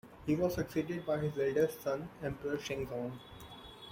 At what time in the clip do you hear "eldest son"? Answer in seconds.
1.37-2.09